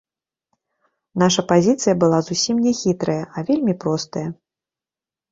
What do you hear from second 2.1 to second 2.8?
зусім не